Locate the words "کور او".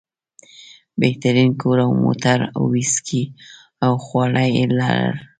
1.61-1.91